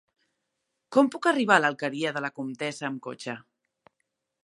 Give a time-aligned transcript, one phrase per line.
[0.95, 3.41] Com puc arribar a l'Alqueria de la Comtessa amb cotxe?